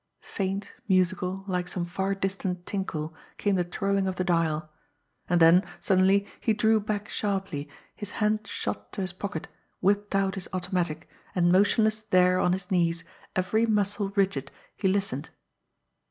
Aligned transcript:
Faint, 0.33 0.73
musical, 0.87 1.43
like 1.45 1.67
some 1.67 1.85
far 1.85 2.15
distant 2.15 2.65
tinkle, 2.65 3.13
came 3.37 3.53
the 3.55 3.63
twirling 3.63 4.07
of 4.07 4.15
the 4.15 4.23
dial 4.23 4.67
and 5.29 5.39
then, 5.39 5.63
suddenly, 5.79 6.25
he 6.39 6.53
drew 6.53 6.79
back 6.79 7.07
sharply, 7.07 7.69
his 7.95 8.09
hand 8.17 8.47
shot 8.47 8.91
to 8.91 9.01
his 9.01 9.13
pocket, 9.13 9.47
whipped 9.79 10.15
out 10.15 10.33
his 10.33 10.49
automatic, 10.53 11.07
and, 11.35 11.51
motionless 11.51 12.01
there 12.01 12.39
on 12.39 12.51
his 12.53 12.71
knees, 12.71 13.03
every 13.35 13.67
muscle 13.67 14.09
rigid, 14.15 14.49
he 14.75 14.87
listened. 14.87 15.29